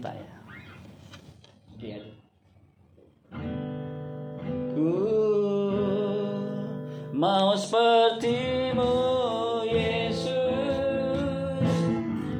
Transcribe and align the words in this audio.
kita 0.00 0.16
ya. 0.16 0.32
Dia. 1.76 2.00
Ku 4.72 4.96
mau 7.12 7.52
sepertimu 7.52 8.96
Yesus 9.68 10.24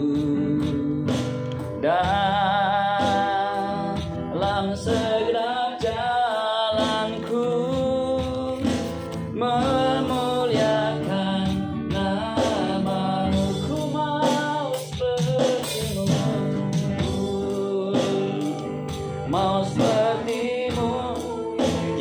dalam 1.79 3.15
segenap 4.75 5.46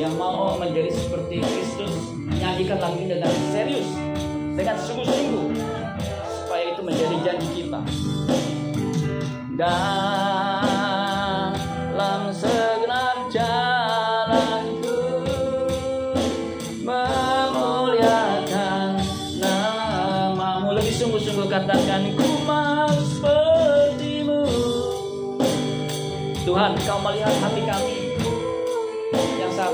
yang 0.07 0.23
mau 0.23 0.55
menjadi 0.55 0.95
seperti 0.95 1.43
Kristus 1.43 2.15
nyanyikan 2.39 2.79
lagu 2.79 2.95
ini 2.95 3.19
dengan 3.19 3.35
serius 3.51 3.91
dengan 4.55 4.79
sungguh-sungguh 4.79 5.51
supaya 6.31 6.71
itu 6.71 6.79
menjadi 6.87 7.17
janji 7.27 7.49
kita. 7.59 7.83
Dalam 9.59 9.91
segenap 12.31 13.35
jalanku 13.35 14.95
memuliakan 16.87 17.83
namamu. 19.43 20.71
Lebih 20.71 20.95
sungguh-sungguh 21.03 21.51
katakan 21.51 22.15
ku 22.15 22.47
mau 22.47 22.95
sepertimu. 23.11 24.47
Tuhan 26.47 26.79
kau 26.87 27.03
melihat 27.03 27.35
hati 27.43 27.67
kami 27.67 27.96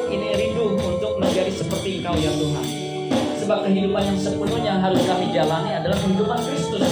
ini 0.08 0.28
rindu 0.36 0.76
untuk 0.76 1.18
menjadi 1.20 1.52
seperti 1.52 2.00
engkau 2.00 2.16
ya 2.16 2.32
Tuhan 2.36 2.66
sebab 3.42 3.58
kehidupan 3.66 4.02
yang 4.06 4.18
sepenuhnya 4.18 4.72
harus 4.78 5.02
kami 5.04 5.26
jalani 5.34 5.70
adalah 5.74 5.98
kehidupan 5.98 6.38
Kristus 6.46 6.86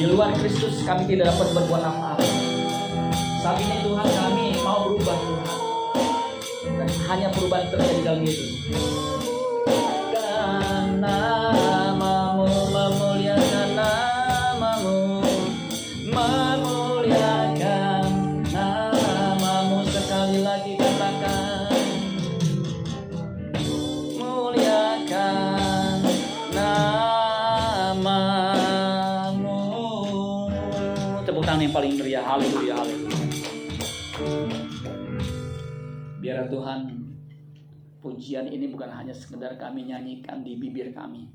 di 0.00 0.08
luar 0.08 0.32
Kristus 0.32 0.80
kami 0.88 1.04
tidak 1.12 1.28
dapat 1.36 1.60
berbuat 1.60 1.82
apa-apa. 1.84 2.24
Saat 3.44 3.60
ini 3.60 3.84
Tuhan 3.84 4.08
kami 4.08 4.56
mau 4.64 4.88
berubah 4.88 5.12
Tuhan. 5.12 5.48
Dan 6.80 6.88
hanya 7.04 7.28
perubahan 7.36 7.68
terjadi 7.68 8.00
dalam 8.08 8.22
Yesus. 8.24 8.64
Tepuk 31.30 31.46
tangan 31.46 31.62
yang 31.62 31.70
paling 31.70 31.94
meriah. 31.94 32.26
Haleluya 32.26 32.74
haleluya. 32.74 33.18
Biar 36.18 36.50
Tuhan 36.50 36.90
pujian 38.02 38.50
ini 38.50 38.66
bukan 38.66 38.90
hanya 38.90 39.14
sekedar 39.14 39.54
kami 39.54 39.86
nyanyikan 39.94 40.42
di 40.42 40.58
bibir 40.58 40.90
kami 40.90 41.30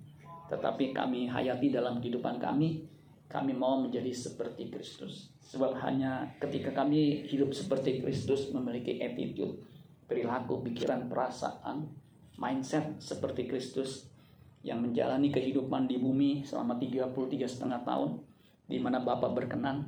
tetapi 0.52 0.92
kami 0.92 1.32
hayati 1.32 1.72
dalam 1.72 2.04
kehidupan 2.04 2.44
kami 2.44 2.84
kami 3.32 3.56
mau 3.56 3.80
menjadi 3.80 4.12
seperti 4.12 4.68
Kristus. 4.68 5.32
Sebab 5.48 5.80
hanya 5.80 6.28
ketika 6.44 6.76
kami 6.76 7.24
hidup 7.32 7.56
seperti 7.56 8.04
Kristus 8.04 8.52
memiliki 8.52 9.00
attitude 9.00 9.64
perilaku 10.12 10.60
pikiran 10.60 11.08
perasaan 11.08 11.88
mindset 12.36 13.00
seperti 13.00 13.48
Kristus 13.48 14.12
yang 14.60 14.84
menjalani 14.84 15.32
kehidupan 15.32 15.88
di 15.88 16.04
bumi 16.04 16.44
selama 16.44 16.76
33 16.76 17.48
setengah 17.48 17.80
tahun 17.88 18.35
di 18.66 18.82
mana 18.82 19.02
Bapak 19.02 19.32
berkenan 19.34 19.86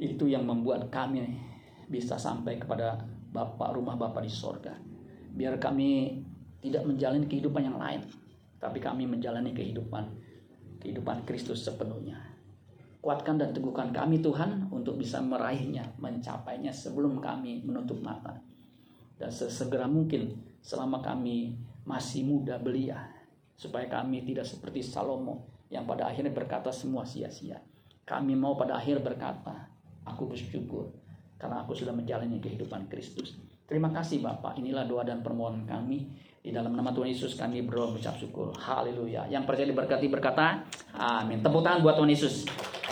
itu 0.00 0.30
yang 0.30 0.46
membuat 0.46 0.88
kami 0.88 1.36
bisa 1.90 2.16
sampai 2.16 2.56
kepada 2.56 3.02
Bapak 3.30 3.74
rumah 3.76 3.98
Bapak 3.98 4.22
di 4.24 4.32
sorga. 4.32 4.74
Biar 5.30 5.58
kami 5.58 6.18
tidak 6.62 6.86
menjalani 6.86 7.26
kehidupan 7.26 7.62
yang 7.66 7.78
lain 7.78 8.02
tapi 8.60 8.78
kami 8.78 9.08
menjalani 9.08 9.56
kehidupan 9.56 10.04
kehidupan 10.80 11.24
Kristus 11.24 11.64
sepenuhnya. 11.64 12.20
Kuatkan 13.00 13.40
dan 13.40 13.56
teguhkan 13.56 13.96
kami 13.96 14.20
Tuhan 14.20 14.68
untuk 14.68 15.00
bisa 15.00 15.24
meraihnya 15.24 15.96
mencapainya 15.96 16.68
sebelum 16.68 17.16
kami 17.16 17.64
menutup 17.64 17.96
mata. 18.04 18.36
Dan 19.16 19.32
sesegera 19.32 19.88
mungkin 19.88 20.36
selama 20.60 21.00
kami 21.00 21.56
masih 21.88 22.28
muda 22.28 22.60
belia 22.60 23.08
supaya 23.56 23.88
kami 23.88 24.24
tidak 24.24 24.44
seperti 24.44 24.84
Salomo 24.84 25.59
yang 25.70 25.86
pada 25.86 26.10
akhirnya 26.10 26.34
berkata 26.34 26.74
semua 26.74 27.06
sia-sia. 27.06 27.62
Kami 28.02 28.34
mau 28.34 28.58
pada 28.58 28.76
akhir 28.76 29.06
berkata, 29.06 29.70
aku 30.02 30.34
bersyukur 30.34 30.90
karena 31.38 31.62
aku 31.62 31.72
sudah 31.78 31.94
menjalani 31.94 32.42
kehidupan 32.42 32.90
Kristus. 32.90 33.38
Terima 33.70 33.94
kasih 33.94 34.18
Bapak, 34.18 34.58
inilah 34.58 34.82
doa 34.84 35.06
dan 35.06 35.22
permohonan 35.22 35.62
kami. 35.62 36.10
Di 36.40 36.50
dalam 36.50 36.74
nama 36.74 36.90
Tuhan 36.90 37.12
Yesus 37.12 37.38
kami 37.38 37.62
berdoa 37.62 37.94
mengucap 37.94 38.18
syukur. 38.18 38.50
Haleluya. 38.56 39.30
Yang 39.30 39.44
percaya 39.46 39.66
diberkati 39.70 40.06
berkata, 40.10 40.66
amin. 40.96 41.44
Tepuk 41.44 41.62
tangan 41.62 41.84
buat 41.84 41.94
Tuhan 42.00 42.10
Yesus. 42.10 42.48